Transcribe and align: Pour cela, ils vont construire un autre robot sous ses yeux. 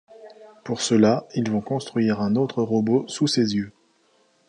Pour 0.65 0.81
cela, 0.81 1.27
ils 1.35 1.51
vont 1.51 1.61
construire 1.61 2.21
un 2.21 2.35
autre 2.35 2.63
robot 2.63 3.07
sous 3.07 3.27
ses 3.27 3.53
yeux. 3.53 3.71